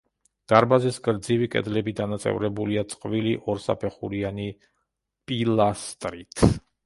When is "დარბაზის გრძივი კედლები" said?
0.51-1.93